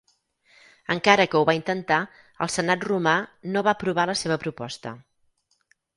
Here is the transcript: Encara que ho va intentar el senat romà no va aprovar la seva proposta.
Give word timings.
Encara 0.93 1.27
que 1.33 1.41
ho 1.41 1.43
va 1.49 1.55
intentar 1.57 1.99
el 2.45 2.51
senat 2.55 2.87
romà 2.89 3.15
no 3.57 3.65
va 3.69 3.75
aprovar 3.77 4.11
la 4.13 4.17
seva 4.23 4.39
proposta. 4.47 4.99